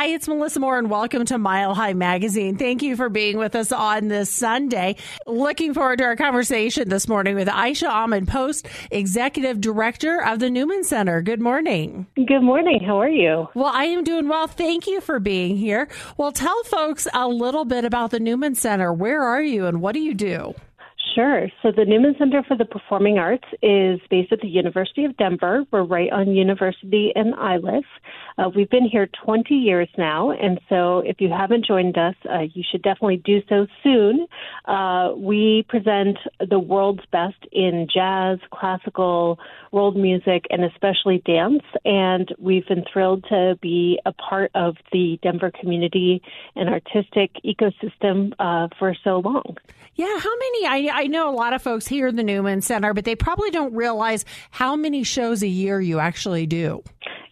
Hi, 0.00 0.06
it's 0.06 0.26
Melissa 0.26 0.60
Moore, 0.60 0.78
and 0.78 0.88
welcome 0.88 1.26
to 1.26 1.36
Mile 1.36 1.74
High 1.74 1.92
Magazine. 1.92 2.56
Thank 2.56 2.82
you 2.82 2.96
for 2.96 3.10
being 3.10 3.36
with 3.36 3.54
us 3.54 3.70
on 3.70 4.08
this 4.08 4.30
Sunday. 4.30 4.96
Looking 5.26 5.74
forward 5.74 5.98
to 5.98 6.04
our 6.04 6.16
conversation 6.16 6.88
this 6.88 7.06
morning 7.06 7.34
with 7.34 7.48
Aisha 7.48 7.90
Ahmad-Post, 7.90 8.66
Executive 8.90 9.60
Director 9.60 10.24
of 10.24 10.38
the 10.38 10.48
Newman 10.48 10.84
Center. 10.84 11.20
Good 11.20 11.42
morning. 11.42 12.06
Good 12.16 12.40
morning. 12.40 12.80
How 12.82 12.98
are 12.98 13.10
you? 13.10 13.48
Well, 13.52 13.70
I 13.74 13.84
am 13.84 14.02
doing 14.02 14.26
well. 14.26 14.46
Thank 14.46 14.86
you 14.86 15.02
for 15.02 15.20
being 15.20 15.58
here. 15.58 15.86
Well, 16.16 16.32
tell 16.32 16.62
folks 16.64 17.06
a 17.12 17.28
little 17.28 17.66
bit 17.66 17.84
about 17.84 18.10
the 18.10 18.20
Newman 18.20 18.54
Center. 18.54 18.94
Where 18.94 19.22
are 19.22 19.42
you, 19.42 19.66
and 19.66 19.82
what 19.82 19.92
do 19.92 20.00
you 20.00 20.14
do? 20.14 20.54
Sure. 21.14 21.48
So 21.60 21.72
the 21.72 21.84
Newman 21.84 22.14
Center 22.18 22.44
for 22.46 22.56
the 22.56 22.64
Performing 22.64 23.18
Arts 23.18 23.44
is 23.62 24.00
based 24.10 24.32
at 24.32 24.40
the 24.40 24.48
University 24.48 25.04
of 25.04 25.16
Denver. 25.16 25.64
We're 25.72 25.82
right 25.82 26.10
on 26.12 26.30
University 26.30 27.12
and 27.16 27.34
Iliff. 27.34 27.84
Uh, 28.38 28.48
we've 28.54 28.70
been 28.70 28.84
here 28.84 29.08
20 29.24 29.54
years 29.54 29.88
now, 29.98 30.30
and 30.30 30.60
so 30.68 30.98
if 31.00 31.20
you 31.20 31.28
haven't 31.28 31.66
joined 31.66 31.96
us, 31.96 32.14
uh, 32.32 32.40
you 32.54 32.62
should 32.70 32.82
definitely 32.82 33.18
do 33.18 33.40
so 33.48 33.66
soon. 33.82 34.26
Uh, 34.66 35.12
we 35.16 35.64
present 35.68 36.18
the 36.48 36.58
world's 36.58 37.04
best 37.12 37.46
in 37.52 37.86
jazz, 37.92 38.38
classical, 38.52 39.38
world 39.72 39.96
music, 39.96 40.46
and 40.50 40.64
especially 40.64 41.22
dance. 41.24 41.62
And 41.84 42.32
we've 42.38 42.66
been 42.66 42.84
thrilled 42.92 43.24
to 43.28 43.58
be 43.60 43.98
a 44.06 44.12
part 44.12 44.50
of 44.54 44.76
the 44.92 45.18
Denver 45.22 45.50
community 45.50 46.22
and 46.56 46.68
artistic 46.68 47.32
ecosystem 47.44 48.32
uh, 48.38 48.68
for 48.78 48.94
so 49.04 49.20
long. 49.20 49.56
Yeah, 49.94 50.18
how 50.18 50.36
many? 50.36 50.66
I, 50.66 51.02
I 51.02 51.06
know 51.08 51.28
a 51.28 51.34
lot 51.34 51.52
of 51.52 51.62
folks 51.62 51.86
here 51.86 52.06
in 52.06 52.16
the 52.16 52.22
Newman 52.22 52.62
Center, 52.62 52.94
but 52.94 53.04
they 53.04 53.16
probably 53.16 53.50
don't 53.50 53.74
realize 53.74 54.24
how 54.50 54.76
many 54.76 55.02
shows 55.02 55.42
a 55.42 55.48
year 55.48 55.80
you 55.80 55.98
actually 55.98 56.46
do. 56.46 56.82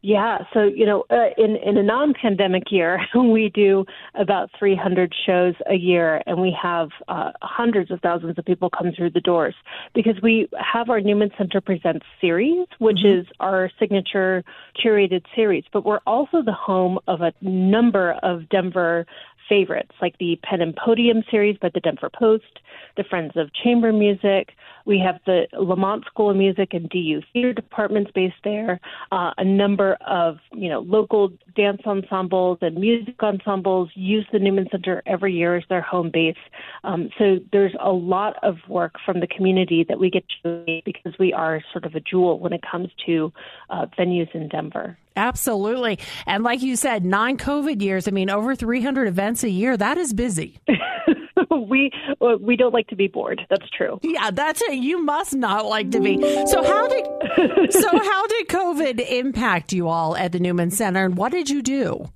Yeah, 0.01 0.39
so 0.53 0.63
you 0.63 0.87
know, 0.87 1.05
uh, 1.11 1.31
in 1.37 1.57
in 1.57 1.77
a 1.77 1.83
non-pandemic 1.83 2.71
year, 2.71 3.01
we 3.15 3.51
do 3.53 3.85
about 4.15 4.51
300 4.59 5.13
shows 5.27 5.55
a 5.69 5.75
year, 5.75 6.23
and 6.27 6.41
we 6.41 6.57
have 6.61 6.91
uh, 7.09 7.33
hundreds 7.43 7.91
of 7.91 8.01
thousands 8.01 8.39
of 8.39 8.45
people 8.45 8.71
come 8.71 8.93
through 8.93 9.11
the 9.11 9.21
doors 9.21 9.55
because 9.95 10.15
we 10.23 10.49
have 10.59 10.89
our 10.89 11.01
Newman 11.01 11.31
Center 11.37 11.61
Presents 11.61 12.07
series, 12.21 12.67
which 12.79 12.99
mm-hmm. 12.99 13.21
is 13.21 13.27
our 13.41 13.71
signature 13.79 14.45
curated 14.83 15.25
series. 15.35 15.65
But 15.73 15.85
we're 15.85 16.01
also 16.07 16.43
the 16.43 16.53
home 16.53 16.99
of 17.09 17.21
a 17.21 17.33
number 17.43 18.13
of 18.23 18.49
Denver 18.49 19.05
favorites, 19.49 19.93
like 20.01 20.17
the 20.19 20.39
Pen 20.43 20.61
and 20.61 20.77
Podium 20.77 21.23
series 21.31 21.57
by 21.59 21.71
the 21.73 21.81
Denver 21.81 22.11
Post, 22.11 22.61
the 22.97 23.05
Friends 23.05 23.33
of 23.37 23.51
Chamber 23.53 23.93
Music. 23.93 24.51
We 24.89 24.99
have 25.01 25.21
the 25.27 25.47
Lamont 25.53 26.07
School 26.07 26.31
of 26.31 26.37
Music 26.37 26.73
and 26.73 26.89
DU 26.89 27.21
Theater 27.35 27.53
departments 27.53 28.11
based 28.15 28.37
there. 28.43 28.81
Uh, 29.13 29.33
a 29.37 29.45
number 29.45 29.99
of 30.07 30.39
you 30.55 30.71
know 30.71 30.81
local 30.81 31.31
dance 31.55 31.83
ensembles 31.85 32.57
and 32.63 32.77
music 32.77 33.23
ensembles 33.23 33.91
use 33.95 34.27
the 34.33 34.39
Newman 34.39 34.67
Center 34.71 35.03
every 35.05 35.35
year 35.35 35.57
as 35.57 35.65
their 35.69 35.83
home 35.83 36.11
base. 36.11 36.39
Um, 36.85 37.11
so 37.19 37.39
there's 37.53 37.75
a 37.79 37.93
lot 37.93 38.43
of 38.43 38.57
work 38.67 38.95
from 39.05 39.21
the 39.21 39.27
community 39.27 39.85
that 39.87 40.01
we 40.01 40.09
get 40.09 40.25
to 40.43 40.81
because 40.87 41.13
we 41.19 41.35
are 41.35 41.63
sort 41.71 41.85
of 41.85 41.95
a 41.95 42.01
jewel 42.01 42.39
when 42.39 42.55
it 42.55 42.63
comes 42.63 42.89
to 43.05 43.31
uh, 43.69 43.85
venues 43.99 44.35
in 44.35 44.49
Denver. 44.49 44.97
Absolutely. 45.17 45.99
And 46.27 46.45
like 46.45 46.63
you 46.63 46.77
said, 46.77 47.05
non 47.05 47.37
COVID 47.37 47.83
years, 47.83 48.09
I 48.09 48.13
mean, 48.13 48.31
over 48.31 48.55
300 48.55 49.07
events 49.07 49.45
a 49.45 49.51
year, 49.51 49.77
that 49.77 49.99
is 49.99 50.15
busy. 50.15 50.59
we 51.69 51.91
uh, 52.21 52.37
we 52.41 52.57
don't 52.57 52.73
like 52.73 52.89
to 52.89 52.97
be 52.97 53.09
bored. 53.09 53.41
That's 53.51 53.69
true. 53.71 53.99
Yeah, 54.03 54.31
that's 54.31 54.63
it. 54.63 54.75
You 54.75 55.03
must 55.03 55.35
not 55.35 55.67
like 55.67 55.91
to 55.93 56.01
be. 56.01 56.21
So 56.47 56.63
how 56.63 56.89
did 56.89 57.73
so 57.73 57.91
how 57.99 58.27
did 58.27 58.49
COVID 58.49 59.09
impact 59.11 59.73
you 59.73 59.89
all 59.89 60.17
at 60.17 60.33
the 60.33 60.41
Newman 60.41 60.71
Center 60.71 61.05
and 61.05 61.17
what 61.17 61.33
did 61.33 61.51
you 61.51 61.63
do? 61.63 62.09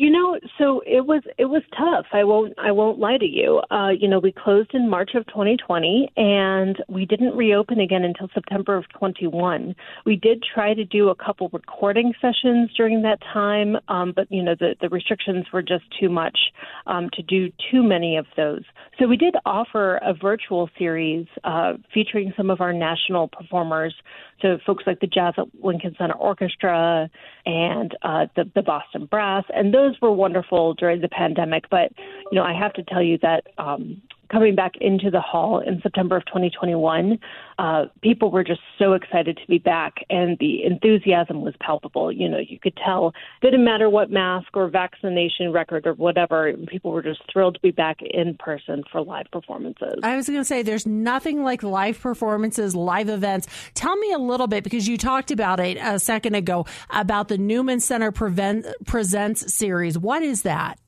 You 0.00 0.08
know, 0.08 0.38
so 0.56 0.80
it 0.86 1.04
was 1.04 1.22
it 1.36 1.44
was 1.44 1.60
tough. 1.76 2.06
I 2.14 2.24
won't 2.24 2.54
I 2.58 2.72
won't 2.72 2.98
lie 2.98 3.18
to 3.18 3.26
you. 3.26 3.60
Uh, 3.70 3.90
you 3.90 4.08
know, 4.08 4.18
we 4.18 4.32
closed 4.32 4.70
in 4.72 4.88
March 4.88 5.10
of 5.14 5.26
2020, 5.26 6.10
and 6.16 6.82
we 6.88 7.04
didn't 7.04 7.36
reopen 7.36 7.80
again 7.80 8.02
until 8.02 8.30
September 8.32 8.78
of 8.78 8.88
21. 8.98 9.76
We 10.06 10.16
did 10.16 10.42
try 10.42 10.72
to 10.72 10.86
do 10.86 11.10
a 11.10 11.14
couple 11.14 11.50
recording 11.52 12.14
sessions 12.18 12.70
during 12.74 13.02
that 13.02 13.18
time, 13.20 13.76
um, 13.88 14.14
but 14.16 14.26
you 14.32 14.42
know 14.42 14.54
the 14.58 14.74
the 14.80 14.88
restrictions 14.88 15.44
were 15.52 15.60
just 15.60 15.84
too 16.00 16.08
much 16.08 16.38
um, 16.86 17.10
to 17.12 17.22
do 17.22 17.52
too 17.70 17.82
many 17.82 18.16
of 18.16 18.24
those. 18.38 18.62
So 18.98 19.06
we 19.06 19.18
did 19.18 19.34
offer 19.44 19.96
a 19.96 20.14
virtual 20.14 20.70
series 20.78 21.26
uh, 21.44 21.74
featuring 21.92 22.32
some 22.38 22.48
of 22.48 22.62
our 22.62 22.72
national 22.72 23.28
performers, 23.28 23.94
so 24.40 24.56
folks 24.64 24.84
like 24.86 25.00
the 25.00 25.06
Jazz 25.06 25.34
at 25.36 25.44
Lincoln 25.62 25.94
Center 25.98 26.14
Orchestra 26.14 27.10
and 27.44 27.94
uh, 28.00 28.28
the 28.34 28.50
the 28.54 28.62
Boston 28.62 29.04
Brass, 29.04 29.44
and 29.54 29.74
those 29.74 29.89
those 29.90 30.00
were 30.00 30.12
wonderful 30.12 30.74
during 30.74 31.00
the 31.00 31.08
pandemic, 31.08 31.64
but 31.70 31.92
you 32.30 32.38
know, 32.38 32.44
I 32.44 32.52
have 32.52 32.72
to 32.74 32.82
tell 32.84 33.02
you 33.02 33.18
that 33.22 33.44
um, 33.58 34.00
coming 34.30 34.54
back 34.54 34.72
into 34.80 35.10
the 35.10 35.20
hall 35.20 35.60
in 35.60 35.80
September 35.82 36.16
of 36.16 36.24
2021, 36.26 37.18
uh, 37.58 37.84
people 38.02 38.30
were 38.30 38.44
just 38.44 38.60
so 38.78 38.92
excited 38.92 39.36
to 39.36 39.46
be 39.46 39.58
back, 39.58 39.96
and 40.08 40.38
the 40.38 40.64
enthusiasm 40.64 41.42
was 41.42 41.54
palpable. 41.60 42.10
You 42.10 42.28
know, 42.28 42.38
you 42.38 42.58
could 42.58 42.76
tell. 42.76 43.12
Didn't 43.42 43.64
matter 43.64 43.90
what 43.90 44.10
mask 44.10 44.48
or 44.54 44.68
vaccination 44.68 45.52
record 45.52 45.86
or 45.86 45.94
whatever, 45.94 46.52
people 46.68 46.92
were 46.92 47.02
just 47.02 47.20
thrilled 47.30 47.54
to 47.54 47.60
be 47.60 47.70
back 47.70 47.98
in 48.02 48.36
person 48.38 48.84
for 48.90 49.02
live 49.02 49.26
performances. 49.32 50.00
I 50.02 50.16
was 50.16 50.26
going 50.26 50.40
to 50.40 50.44
say, 50.44 50.62
there's 50.62 50.86
nothing 50.86 51.42
like 51.42 51.62
live 51.62 52.00
performances, 52.00 52.74
live 52.74 53.08
events. 53.08 53.48
Tell 53.74 53.96
me 53.96 54.12
a 54.12 54.18
little 54.18 54.46
bit 54.46 54.64
because 54.64 54.88
you 54.88 54.96
talked 54.96 55.30
about 55.30 55.60
it 55.60 55.76
a 55.80 55.98
second 55.98 56.34
ago 56.34 56.66
about 56.90 57.28
the 57.28 57.38
Newman 57.38 57.80
Center 57.80 58.12
Prevent, 58.12 58.66
Presents 58.86 59.54
series. 59.54 59.98
What 59.98 60.22
is 60.22 60.42
that? 60.42 60.78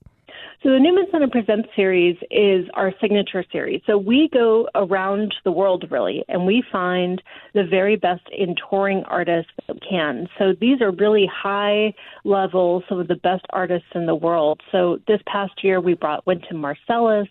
So 0.62 0.70
the 0.70 0.78
Newman 0.78 1.06
Center 1.10 1.26
Presents 1.26 1.68
series 1.74 2.16
is 2.30 2.68
our 2.74 2.92
signature 3.00 3.44
series. 3.50 3.82
So 3.84 3.98
we 3.98 4.28
go 4.32 4.68
around 4.76 5.34
the 5.42 5.50
world 5.50 5.84
really, 5.90 6.24
and 6.28 6.46
we 6.46 6.62
find 6.70 7.20
the 7.52 7.64
very 7.64 7.96
best 7.96 8.22
in 8.30 8.54
touring 8.70 9.02
artists 9.08 9.50
that 9.66 9.78
can. 9.82 10.28
So 10.38 10.52
these 10.60 10.80
are 10.80 10.92
really 10.92 11.26
high 11.26 11.94
level, 12.22 12.84
some 12.88 13.00
of 13.00 13.08
the 13.08 13.16
best 13.16 13.44
artists 13.50 13.88
in 13.96 14.06
the 14.06 14.14
world. 14.14 14.60
So 14.70 15.00
this 15.08 15.18
past 15.26 15.64
year 15.64 15.80
we 15.80 15.94
brought 15.94 16.24
Wynton 16.28 16.62
Marsalis. 16.62 17.26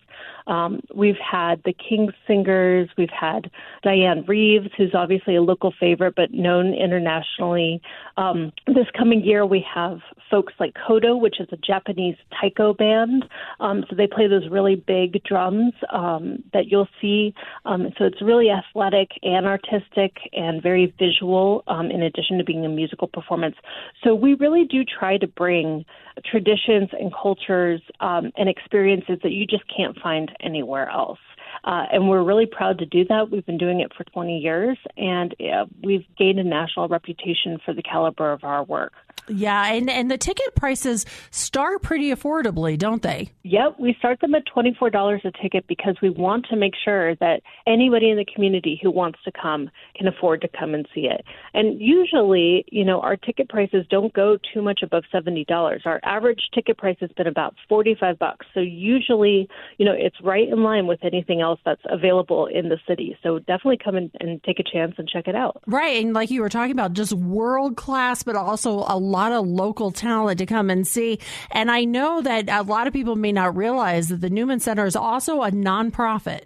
Um, 0.46 0.80
we've 0.94 1.16
had 1.16 1.62
the 1.64 1.72
King's 1.72 2.12
Singers. 2.26 2.90
We've 2.98 3.08
had 3.08 3.50
Dianne 3.82 4.28
Reeves, 4.28 4.68
who's 4.76 4.94
obviously 4.94 5.36
a 5.36 5.42
local 5.42 5.72
favorite 5.80 6.16
but 6.16 6.32
known 6.32 6.74
internationally. 6.74 7.80
Um, 8.18 8.52
this 8.66 8.88
coming 8.94 9.24
year 9.24 9.46
we 9.46 9.64
have 9.74 10.00
folks 10.30 10.52
like 10.60 10.74
Kodo, 10.74 11.18
which 11.18 11.40
is 11.40 11.48
a 11.50 11.56
Japanese 11.56 12.16
taiko 12.38 12.74
band. 12.74 13.21
Um, 13.60 13.84
so 13.88 13.96
they 13.96 14.06
play 14.06 14.28
those 14.28 14.48
really 14.50 14.76
big 14.76 15.22
drums 15.24 15.72
um, 15.92 16.42
that 16.52 16.66
you'll 16.66 16.88
see. 17.00 17.34
Um, 17.64 17.88
so 17.98 18.04
it's 18.04 18.20
really 18.22 18.50
athletic 18.50 19.10
and 19.22 19.46
artistic 19.46 20.16
and 20.32 20.62
very 20.62 20.94
visual, 20.98 21.64
um, 21.68 21.90
in 21.90 22.02
addition 22.02 22.38
to 22.38 22.44
being 22.44 22.64
a 22.64 22.68
musical 22.68 23.08
performance. 23.08 23.56
So 24.02 24.14
we 24.14 24.34
really 24.34 24.64
do 24.64 24.84
try 24.84 25.18
to 25.18 25.26
bring 25.26 25.84
traditions 26.24 26.90
and 26.92 27.12
cultures 27.12 27.80
um, 28.00 28.32
and 28.36 28.48
experiences 28.48 29.18
that 29.22 29.32
you 29.32 29.46
just 29.46 29.64
can't 29.74 29.98
find 29.98 30.30
anywhere 30.40 30.88
else. 30.88 31.18
Uh, 31.64 31.84
and 31.92 32.08
we're 32.08 32.22
really 32.22 32.46
proud 32.46 32.78
to 32.78 32.86
do 32.86 33.04
that. 33.04 33.30
We've 33.30 33.46
been 33.46 33.58
doing 33.58 33.80
it 33.80 33.92
for 33.96 34.04
20 34.04 34.38
years, 34.38 34.78
and 34.96 35.34
uh, 35.40 35.66
we've 35.82 36.04
gained 36.18 36.38
a 36.38 36.44
national 36.44 36.88
reputation 36.88 37.58
for 37.64 37.72
the 37.72 37.82
caliber 37.82 38.32
of 38.32 38.44
our 38.44 38.64
work. 38.64 38.92
Yeah, 39.28 39.72
and, 39.72 39.88
and 39.88 40.10
the 40.10 40.18
ticket 40.18 40.54
prices 40.56 41.06
start 41.30 41.82
pretty 41.82 42.10
affordably, 42.10 42.76
don't 42.76 43.02
they? 43.02 43.30
Yep, 43.44 43.76
we 43.78 43.94
start 43.98 44.20
them 44.20 44.34
at 44.34 44.42
$24 44.46 45.24
a 45.24 45.30
ticket 45.40 45.66
because 45.68 45.96
we 46.02 46.10
want 46.10 46.46
to 46.50 46.56
make 46.56 46.72
sure 46.84 47.14
that 47.16 47.42
anybody 47.66 48.10
in 48.10 48.16
the 48.16 48.24
community 48.24 48.80
who 48.82 48.90
wants 48.90 49.20
to 49.24 49.30
come 49.30 49.70
can 49.94 50.08
afford 50.08 50.40
to 50.40 50.48
come 50.48 50.74
and 50.74 50.88
see 50.92 51.02
it. 51.02 51.24
And 51.54 51.80
usually, 51.80 52.64
you 52.72 52.84
know, 52.84 53.00
our 53.00 53.16
ticket 53.16 53.48
prices 53.48 53.86
don't 53.88 54.12
go 54.12 54.38
too 54.52 54.60
much 54.60 54.80
above 54.82 55.04
$70. 55.14 55.46
Our 55.86 56.00
average 56.02 56.40
ticket 56.52 56.76
price 56.76 56.96
has 57.00 57.10
been 57.12 57.28
about 57.28 57.54
45 57.68 58.18
bucks. 58.18 58.46
So 58.54 58.60
usually, 58.60 59.48
you 59.78 59.86
know, 59.86 59.94
it's 59.96 60.20
right 60.22 60.48
in 60.48 60.64
line 60.64 60.88
with 60.88 61.04
anything 61.04 61.40
else 61.40 61.51
that's 61.64 61.82
available 61.84 62.46
in 62.46 62.68
the 62.68 62.78
city. 62.86 63.16
So 63.22 63.38
definitely 63.38 63.78
come 63.82 63.96
in 63.96 64.10
and 64.20 64.42
take 64.42 64.58
a 64.58 64.64
chance 64.64 64.94
and 64.98 65.08
check 65.08 65.28
it 65.28 65.34
out. 65.34 65.62
Right, 65.66 66.04
and 66.04 66.14
like 66.14 66.30
you 66.30 66.40
were 66.40 66.48
talking 66.48 66.72
about, 66.72 66.92
just 66.92 67.12
world 67.12 67.76
class, 67.76 68.22
but 68.22 68.36
also 68.36 68.84
a 68.86 68.98
lot 68.98 69.32
of 69.32 69.46
local 69.46 69.90
talent 69.90 70.38
to 70.38 70.46
come 70.46 70.70
and 70.70 70.86
see. 70.86 71.18
And 71.50 71.70
I 71.70 71.84
know 71.84 72.20
that 72.22 72.48
a 72.48 72.62
lot 72.62 72.86
of 72.86 72.92
people 72.92 73.16
may 73.16 73.32
not 73.32 73.56
realize 73.56 74.08
that 74.08 74.20
the 74.20 74.30
Newman 74.30 74.60
Center 74.60 74.86
is 74.86 74.96
also 74.96 75.42
a 75.42 75.50
nonprofit. 75.50 76.42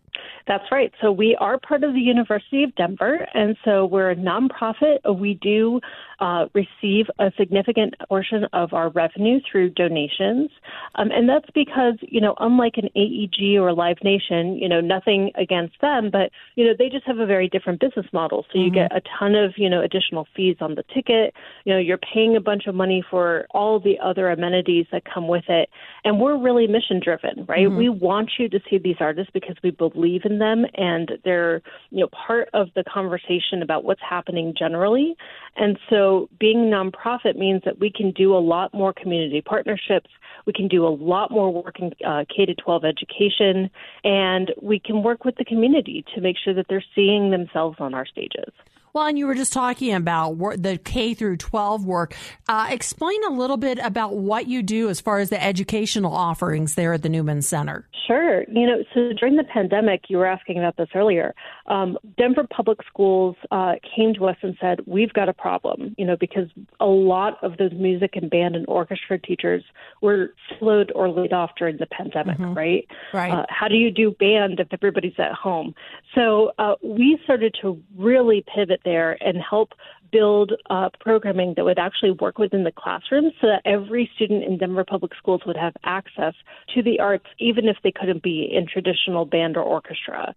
That's 0.46 0.64
right. 0.70 0.92
So 1.00 1.10
we 1.10 1.36
are 1.40 1.58
part 1.58 1.84
of 1.84 1.92
the 1.92 2.00
University 2.00 2.62
of 2.62 2.74
Denver, 2.76 3.26
and 3.34 3.56
so 3.64 3.86
we're 3.86 4.10
a 4.10 4.16
nonprofit. 4.16 4.98
We 5.18 5.34
do 5.34 5.80
uh, 6.20 6.46
receive 6.54 7.06
a 7.18 7.30
significant 7.36 7.94
portion 8.08 8.46
of 8.52 8.72
our 8.72 8.90
revenue 8.90 9.40
through 9.50 9.70
donations. 9.70 10.50
Um, 10.94 11.10
and 11.10 11.28
that's 11.28 11.48
because, 11.54 11.94
you 12.00 12.20
know, 12.20 12.34
unlike 12.40 12.74
an 12.76 12.88
AEG 12.96 13.58
or 13.58 13.72
Live 13.72 13.98
Nation, 14.02 14.56
you 14.56 14.68
know, 14.68 14.80
nothing 14.80 15.30
against 15.34 15.80
them, 15.80 16.10
but, 16.10 16.30
you 16.54 16.64
know, 16.64 16.72
they 16.78 16.88
just 16.88 17.06
have 17.06 17.18
a 17.18 17.26
very 17.26 17.48
different 17.48 17.80
business 17.80 18.06
model. 18.12 18.46
So 18.52 18.58
you 18.58 18.66
mm-hmm. 18.66 18.74
get 18.74 18.96
a 18.96 19.02
ton 19.18 19.34
of, 19.34 19.54
you 19.56 19.68
know, 19.68 19.82
additional 19.82 20.26
fees 20.34 20.56
on 20.60 20.74
the 20.74 20.84
ticket. 20.94 21.34
You 21.64 21.74
know, 21.74 21.78
you're 21.78 21.98
paying 21.98 22.36
a 22.36 22.40
bunch 22.40 22.66
of 22.66 22.74
money 22.74 23.04
for 23.10 23.46
all 23.50 23.78
the 23.80 23.96
other 24.02 24.30
amenities 24.30 24.86
that 24.92 25.02
come 25.04 25.28
with 25.28 25.44
it. 25.48 25.68
And 26.04 26.20
we're 26.20 26.38
really 26.38 26.66
mission 26.66 27.00
driven, 27.02 27.44
right? 27.46 27.66
Mm-hmm. 27.66 27.76
We 27.76 27.88
want 27.88 28.30
you 28.38 28.48
to 28.48 28.60
see 28.70 28.78
these 28.78 28.96
artists 29.00 29.30
because 29.34 29.56
we 29.62 29.70
believe 29.70 29.96
in 30.24 30.38
them 30.38 30.64
and 30.74 31.12
they're, 31.24 31.62
you 31.90 32.00
know, 32.00 32.08
part 32.26 32.48
of 32.52 32.68
the 32.74 32.84
conversation 32.84 33.62
about 33.62 33.84
what's 33.84 34.00
happening 34.08 34.54
generally. 34.56 35.16
And 35.56 35.78
so 35.90 36.28
being 36.38 36.70
nonprofit 36.70 37.36
means 37.36 37.62
that 37.64 37.78
we 37.78 37.90
can 37.90 38.10
do 38.12 38.34
a 38.34 38.38
lot 38.38 38.72
more 38.74 38.92
community 38.92 39.40
partnerships. 39.40 40.10
We 40.46 40.52
can 40.52 40.68
do 40.68 40.86
a 40.86 40.88
lot 40.88 41.30
more 41.30 41.52
work 41.52 41.80
in 41.80 41.92
uh, 42.06 42.24
K 42.34 42.46
to 42.46 42.54
12 42.54 42.84
education, 42.84 43.70
and 44.04 44.52
we 44.62 44.78
can 44.78 45.02
work 45.02 45.24
with 45.24 45.36
the 45.36 45.44
community 45.44 46.04
to 46.14 46.20
make 46.20 46.36
sure 46.42 46.54
that 46.54 46.66
they're 46.68 46.84
seeing 46.94 47.30
themselves 47.30 47.76
on 47.80 47.94
our 47.94 48.06
stages. 48.06 48.52
Well, 48.96 49.08
and 49.08 49.19
you 49.19 49.26
were 49.26 49.34
just 49.34 49.52
talking 49.52 49.93
about 49.93 50.38
the 50.38 50.81
K 50.82 51.12
through 51.12 51.37
12 51.37 51.84
work. 51.84 52.16
Uh, 52.48 52.69
explain 52.70 53.22
a 53.25 53.31
little 53.31 53.58
bit 53.58 53.78
about 53.82 54.16
what 54.16 54.46
you 54.46 54.62
do 54.62 54.88
as 54.88 55.02
far 55.02 55.19
as 55.19 55.28
the 55.28 55.44
educational 55.44 56.14
offerings 56.14 56.76
there 56.76 56.94
at 56.94 57.02
the 57.02 57.10
Newman 57.10 57.43
Center. 57.43 57.87
Sure. 58.06 58.44
You 58.44 58.66
know, 58.66 58.84
so 58.94 59.12
during 59.19 59.37
the 59.37 59.44
pandemic, 59.44 60.04
you 60.08 60.16
were 60.16 60.26
asking 60.26 60.58
about 60.58 60.76
this 60.76 60.88
earlier. 60.94 61.34
Um, 61.66 61.98
Denver 62.16 62.46
Public 62.48 62.78
Schools 62.87 63.37
uh, 63.50 63.75
came 63.96 64.14
to 64.14 64.26
us 64.26 64.37
and 64.43 64.56
said, 64.60 64.81
"We've 64.87 65.12
got 65.12 65.28
a 65.28 65.32
problem." 65.32 65.94
You 65.99 66.06
know, 66.06 66.16
because 66.16 66.49
a 66.78 66.87
lot 66.87 67.42
of 67.42 67.56
those 67.56 67.72
music 67.72 68.14
and 68.14 68.31
band 68.31 68.54
and 68.54 68.64
orchestra 68.69 69.19
teachers 69.19 69.64
were 70.02 70.32
slowed 70.58 70.92
or 70.94 71.10
laid 71.10 71.32
off 71.32 71.50
during 71.58 71.78
the 71.78 71.87
pandemic. 71.87 72.38
Mm-hmm. 72.38 72.54
Right. 72.54 72.88
Right. 73.12 73.32
Uh, 73.32 73.46
how 73.49 73.66
do 73.69 73.75
you 73.75 73.90
do 73.90 74.12
band 74.12 74.60
if 74.60 74.69
everybody's 74.72 75.19
at 75.19 75.32
home? 75.32 75.75
So 76.14 76.52
uh, 76.58 76.76
we 76.82 77.19
started 77.25 77.56
to 77.62 77.82
really 77.96 78.44
pivot 78.54 78.81
there 78.86 79.18
and 79.22 79.36
help 79.38 79.74
build 80.10 80.52
uh, 80.70 80.88
programming 81.00 81.54
that 81.56 81.64
would 81.64 81.78
actually 81.78 82.12
work 82.12 82.38
within 82.38 82.64
the 82.64 82.72
classroom 82.72 83.30
so 83.40 83.46
that 83.46 83.62
every 83.64 84.10
student 84.14 84.44
in 84.44 84.58
Denver 84.58 84.84
Public 84.84 85.12
Schools 85.16 85.42
would 85.46 85.56
have 85.56 85.74
access 85.84 86.34
to 86.74 86.82
the 86.82 87.00
arts, 87.00 87.26
even 87.38 87.68
if 87.68 87.76
they 87.82 87.92
couldn't 87.92 88.22
be 88.22 88.48
in 88.50 88.66
traditional 88.66 89.24
band 89.24 89.56
or 89.56 89.62
orchestra. 89.62 90.34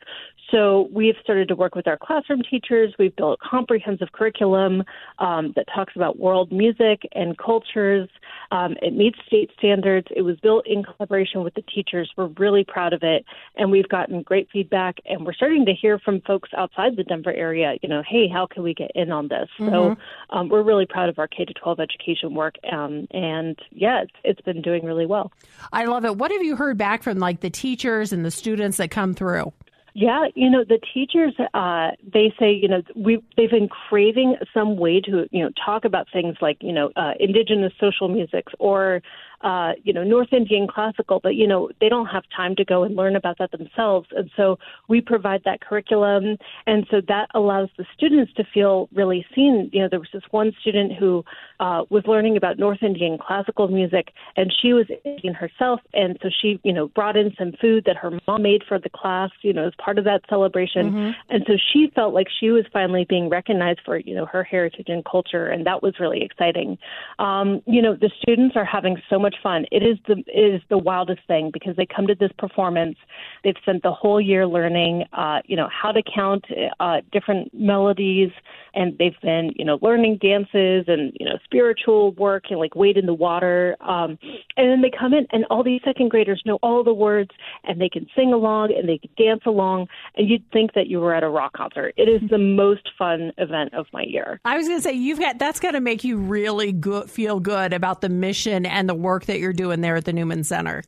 So 0.52 0.90
we've 0.92 1.16
started 1.22 1.48
to 1.50 1.56
work 1.56 1.76
with 1.76 1.88
our 1.88 1.98
classroom 1.98 2.42
teachers. 2.50 2.94
We've 2.98 3.16
built 3.16 3.40
a 3.42 3.50
comprehensive 3.50 4.12
curriculum 4.12 4.84
um, 5.20 5.54
that 5.56 5.66
talks 5.74 5.94
about 5.96 6.18
world 6.18 6.52
music 6.52 7.04
and 7.14 7.38
cultures. 7.38 8.10
Um, 8.52 8.76
it 8.82 8.96
meets 8.96 9.20
state 9.28 9.52
standards. 9.58 10.08
It 10.16 10.24
was 10.24 10.38
built 10.40 10.66
in 10.66 10.84
collaboration 10.84 11.44
with 11.44 11.54
the 11.54 11.62
teachers. 11.62 12.12
We're 12.18 12.28
really 12.40 12.64
proud 12.64 12.94
of 12.94 13.04
it, 13.04 13.26
and 13.58 13.70
we've 13.70 13.90
gotten 13.90 14.24
great 14.24 14.50
feedback. 14.52 14.98
And 15.06 15.26
we're 15.26 15.34
starting 15.34 15.66
to 15.66 15.74
hear 15.74 16.00
from 16.00 16.22
folks 16.22 16.50
outside 16.58 16.96
the 16.96 17.04
Denver 17.04 17.34
area. 17.34 17.76
You 17.82 17.90
know, 17.90 18.02
hey, 18.08 18.28
how 18.28 18.48
can 18.48 18.64
we 18.64 18.74
get 18.74 18.92
in 18.96 19.12
on 19.12 19.28
this? 19.28 19.50
Mm-hmm. 19.60 19.72
So 19.72 19.96
um, 20.30 20.50
we're 20.50 20.64
really 20.64 20.86
proud 20.86 21.10
of 21.10 21.20
our 21.20 21.28
K 21.28 21.46
to 21.46 21.54
12 21.54 21.80
education 21.80 22.34
work, 22.34 22.56
um, 22.72 23.08
and 23.12 23.58
yeah, 23.72 24.04
it's, 24.04 24.14
it's 24.24 24.42
been 24.42 24.62
doing 24.62 24.86
really 24.86 25.06
well. 25.06 25.32
I 25.74 25.86
love 25.86 26.06
it. 26.06 26.18
What 26.18 26.32
have 26.32 26.44
you 26.44 26.56
heard 26.56 26.78
back 26.78 27.04
from 27.04 27.20
like 27.20 27.42
the 27.42 27.50
teachers 27.50 28.14
and 28.14 28.26
the 28.26 28.32
students 28.32 28.78
that 28.78 28.92
come 28.92 29.14
through? 29.14 29.52
Yeah, 29.94 30.28
you 30.36 30.50
know 30.50 30.64
the 30.64 30.80
teachers. 30.94 31.34
Uh, 31.54 31.90
they 32.14 32.34
say 32.40 32.52
you 32.52 32.68
know 32.68 32.82
we 32.96 33.24
they've 33.36 33.50
been 33.50 33.68
craving 33.68 34.36
some 34.54 34.78
way 34.78 35.02
to 35.02 35.28
you 35.32 35.44
know 35.44 35.50
talk 35.66 35.84
about 35.84 36.08
things 36.14 36.38
like 36.42 36.58
you 36.62 36.72
know 36.72 36.92
uh, 36.96 37.14
indigenous 37.20 37.74
social 37.80 38.08
musics 38.08 38.54
or 38.60 39.02
uh, 39.42 39.74
you 39.84 39.94
know, 39.94 40.04
North 40.04 40.34
Indian 40.34 40.68
classical, 40.68 41.20
but 41.22 41.36
you 41.36 41.48
know, 41.48 41.70
they 41.80 41.90
don't 41.90 42.08
have 42.08 42.24
time 42.36 42.56
to 42.58 42.66
go 42.66 42.84
and 42.84 42.96
learn 42.96 43.16
about 43.16 43.38
that 43.40 43.52
themselves. 43.52 44.08
And 44.12 44.30
so 44.36 44.58
we 44.88 45.02
provide 45.02 45.42
that 45.46 45.62
curriculum, 45.62 46.38
and 46.68 46.86
so 46.92 47.02
that 47.08 47.30
allows 47.34 47.70
the 47.78 47.86
students 47.96 48.34
to 48.34 48.44
feel 48.54 48.90
really 48.94 49.26
seen. 49.36 49.70
You 49.72 49.84
know, 49.84 49.88
there 49.90 50.00
was 50.00 50.10
this 50.14 50.24
one 50.32 50.52
student 50.62 50.94
who 50.94 51.24
uh, 51.60 51.84
was 51.90 52.04
learning 52.08 52.38
about 52.38 52.58
North 52.58 52.82
Indian 52.82 53.18
classical 53.18 53.68
music, 53.68 54.14
and 54.36 54.54
she 54.62 54.74
was 54.74 54.86
Indian 55.04 55.34
herself, 55.34 55.80
and 55.94 56.18
so 56.22 56.30
she, 56.42 56.60
you 56.64 56.74
know, 56.74 56.88
brought 56.90 57.18
in 57.18 57.34
some 57.38 57.52
food 57.60 57.84
that 57.86 57.98
her 57.98 58.20
mom 58.28 58.44
made 58.44 58.64
for 58.68 58.80
the 58.80 58.90
class, 58.90 59.30
you 59.42 59.54
know, 59.54 59.68
as 59.68 59.74
part 59.84 59.98
of 59.98 60.06
that 60.06 60.22
celebration, 60.30 60.92
mm-hmm. 60.92 61.12
and 61.30 61.44
so 61.48 61.54
she 61.72 61.92
felt 61.96 62.14
like 62.14 62.28
she 62.40 62.50
was 62.50 62.66
finally 62.72 63.06
being 63.08 63.30
recognized 63.30 63.80
for, 63.84 63.98
you 63.98 64.16
know, 64.16 64.26
her 64.26 64.44
heritage 64.44 64.88
and 64.88 65.04
culture, 65.06 65.48
and 65.48 65.66
that 65.66 65.84
was 65.84 66.00
really 66.00 66.24
exciting. 66.24 66.78
Um, 67.20 67.62
you 67.66 67.82
know, 67.82 67.96
the 67.96 68.12
students 68.22 68.56
are 68.56 68.66
having 68.66 69.02
so 69.10 69.20
much 69.20 69.36
fun. 69.42 69.66
It 69.72 69.84
is 69.84 69.98
the 70.08 70.24
it 70.28 70.56
is 70.56 70.62
the 70.70 70.78
wildest 70.78 71.22
thing 71.28 71.52
because 71.52 71.76
they 71.76 71.86
come 71.86 72.08
to 72.08 72.16
this 72.16 72.32
performance. 72.38 72.98
They've 73.44 73.56
spent 73.62 73.84
the 73.84 73.92
whole 73.92 74.22
year 74.22 74.48
learning, 74.48 75.06
uh, 75.14 75.40
you 75.46 75.56
know, 75.56 75.70
how 75.70 75.92
to 75.92 76.02
count 76.04 76.46
uh, 76.80 77.02
different 77.12 77.54
melodies, 77.54 78.32
and 78.74 78.98
they've 78.98 79.20
been, 79.22 79.52
you 79.56 79.66
know, 79.66 79.80
learning 79.82 80.20
dances 80.22 80.86
and 80.88 81.12
you 81.20 81.26
know 81.26 81.38
spiritual 81.50 82.14
work 82.14 82.46
and 82.50 82.60
like 82.60 82.76
wade 82.76 82.98
in 82.98 83.06
the 83.06 83.14
water. 83.14 83.76
Um, 83.82 84.18
and 84.58 84.70
then 84.72 84.82
they 84.82 84.92
come 84.98 85.14
in, 85.14 85.28
and 85.32 85.46
all 85.50 85.64
these 85.64 85.82
second 85.84 86.10
graders 86.10 86.42
know 86.46 86.60
all 86.64 86.84
the 86.84 86.94
words, 86.94 87.32
and 87.64 87.80
they 87.80 87.90
can 87.90 88.08
sing 88.16 88.34
along 88.34 88.74
and 88.78 88.88
they 88.88 88.98
can 88.98 89.12
dance 89.18 89.42
along, 89.46 89.88
and 90.16 90.30
you'd 90.30 90.50
think 90.52 90.74
that 90.74 90.88
you 90.88 91.00
were 91.00 91.14
at 91.14 91.24
a 91.24 91.30
rock 91.30 91.54
concert. 91.54 91.94
It 91.98 92.10
is 92.10 92.28
the 92.30 92.38
most 92.60 92.90
fun 92.98 93.32
event 93.38 93.74
of 93.74 93.86
my 93.94 94.04
year. 94.04 94.40
I 94.46 94.58
was 94.58 94.68
going 94.68 94.80
to 94.80 94.84
say 94.84 94.94
you've 94.94 95.20
got 95.20 95.38
that's 95.38 95.60
got 95.60 95.72
to 95.72 95.82
make 95.82 96.04
you 96.04 96.18
really 96.18 96.72
good, 96.72 97.10
feel 97.10 97.40
good 97.40 97.74
about 97.74 98.02
the 98.02 98.10
mission 98.10 98.66
and 98.66 98.88
the 98.88 98.96
work 98.96 99.20
work 99.20 99.26
that 99.26 99.40
you're 99.40 99.54
doing 99.54 99.82
there 99.82 99.96
at 99.96 100.06
the 100.06 100.14
Newman 100.14 100.44
Center. 100.44 100.84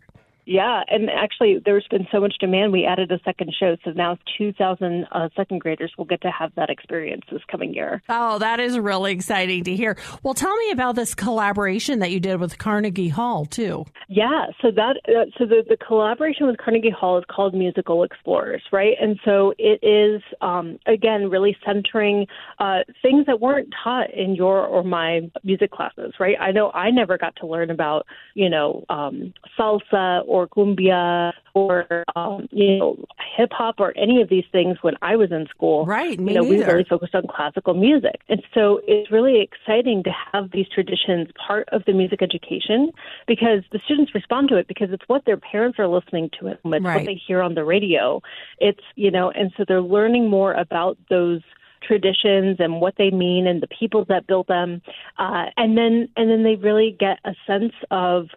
Yeah, 0.45 0.83
and 0.87 1.09
actually, 1.09 1.61
there's 1.63 1.87
been 1.89 2.07
so 2.11 2.19
much 2.19 2.35
demand. 2.39 2.71
We 2.71 2.85
added 2.85 3.11
a 3.11 3.19
second 3.23 3.53
show, 3.57 3.77
so 3.83 3.91
now 3.91 4.17
2,000 4.37 5.05
uh, 5.11 5.29
second 5.35 5.59
graders 5.59 5.91
will 5.97 6.05
get 6.05 6.21
to 6.21 6.31
have 6.31 6.53
that 6.55 6.69
experience 6.69 7.23
this 7.31 7.41
coming 7.49 7.73
year. 7.73 8.01
Oh, 8.09 8.39
that 8.39 8.59
is 8.59 8.77
really 8.77 9.11
exciting 9.11 9.63
to 9.65 9.75
hear. 9.75 9.97
Well, 10.23 10.33
tell 10.33 10.55
me 10.55 10.71
about 10.71 10.95
this 10.95 11.13
collaboration 11.13 11.99
that 11.99 12.11
you 12.11 12.19
did 12.19 12.39
with 12.39 12.57
Carnegie 12.57 13.09
Hall 13.09 13.45
too. 13.45 13.85
Yeah, 14.07 14.47
so 14.61 14.71
that 14.71 14.97
uh, 15.07 15.25
so 15.37 15.45
the 15.45 15.63
the 15.67 15.77
collaboration 15.77 16.47
with 16.47 16.57
Carnegie 16.57 16.89
Hall 16.89 17.17
is 17.17 17.23
called 17.29 17.53
Musical 17.53 18.03
Explorers, 18.03 18.61
right? 18.71 18.95
And 18.99 19.19
so 19.23 19.53
it 19.57 19.79
is 19.83 20.21
um, 20.41 20.79
again 20.85 21.29
really 21.29 21.55
centering 21.65 22.27
uh, 22.59 22.79
things 23.01 23.25
that 23.27 23.39
weren't 23.39 23.73
taught 23.83 24.13
in 24.13 24.35
your 24.35 24.65
or 24.65 24.83
my 24.83 25.21
music 25.43 25.71
classes, 25.71 26.13
right? 26.19 26.35
I 26.39 26.51
know 26.51 26.71
I 26.71 26.89
never 26.89 27.17
got 27.17 27.35
to 27.37 27.47
learn 27.47 27.69
about 27.69 28.05
you 28.33 28.49
know 28.49 28.83
um, 28.89 29.33
salsa 29.57 30.27
or 30.31 30.47
cumbia 30.47 31.33
or 31.53 32.05
um, 32.15 32.47
you 32.51 32.77
know 32.77 33.05
hip 33.35 33.49
hop 33.51 33.75
or 33.79 33.93
any 33.97 34.21
of 34.21 34.29
these 34.29 34.45
things 34.51 34.77
when 34.81 34.95
I 35.01 35.17
was 35.17 35.29
in 35.29 35.45
school. 35.47 35.85
Right. 35.85 36.17
Me 36.17 36.31
you 36.33 36.39
know, 36.39 36.45
neither. 36.45 36.65
we 36.65 36.71
really 36.71 36.85
focused 36.85 37.13
on 37.13 37.23
classical 37.27 37.73
music, 37.73 38.21
and 38.29 38.41
so 38.53 38.79
it's 38.87 39.11
really 39.11 39.41
exciting 39.41 40.03
to 40.03 40.11
have 40.31 40.51
these 40.51 40.67
traditions 40.69 41.27
part 41.35 41.67
of 41.73 41.83
the 41.85 41.91
music 41.91 42.21
education 42.21 42.91
because 43.27 43.63
the 43.73 43.79
students 43.83 44.15
respond 44.15 44.47
to 44.49 44.55
it 44.55 44.69
because 44.69 44.89
it's 44.91 45.03
what 45.07 45.25
their 45.25 45.37
parents 45.37 45.77
are 45.79 45.87
listening 45.87 46.29
to 46.39 46.47
it, 46.47 46.61
it's 46.63 46.85
right. 46.85 46.95
what 46.95 47.05
they 47.05 47.21
hear 47.27 47.41
on 47.41 47.53
the 47.53 47.65
radio. 47.65 48.21
It's 48.59 48.83
you 48.95 49.11
know, 49.11 49.31
and 49.31 49.51
so 49.57 49.65
they're 49.67 49.81
learning 49.81 50.29
more 50.29 50.53
about 50.53 50.97
those 51.09 51.41
traditions 51.83 52.57
and 52.59 52.79
what 52.79 52.93
they 52.97 53.09
mean 53.09 53.47
and 53.47 53.61
the 53.61 53.67
people 53.67 54.05
that 54.05 54.27
built 54.27 54.47
them 54.47 54.81
uh, 55.17 55.45
and 55.57 55.75
then 55.75 56.07
and 56.15 56.29
then 56.29 56.43
they 56.43 56.55
really 56.55 56.95
get 56.99 57.17
a 57.25 57.33
sense 57.47 57.73
of 57.89 58.27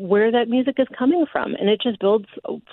where 0.00 0.32
that 0.32 0.48
music 0.48 0.76
is 0.78 0.86
coming 0.98 1.26
from. 1.30 1.54
And 1.54 1.68
it 1.68 1.80
just 1.82 2.00
builds 2.00 2.26